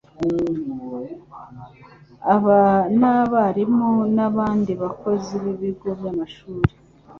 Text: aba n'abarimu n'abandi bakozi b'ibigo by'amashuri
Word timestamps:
aba 2.33 2.59
n'abarimu 2.99 3.91
n'abandi 4.15 4.71
bakozi 4.81 5.31
b'ibigo 5.43 5.89
by'amashuri 5.99 6.71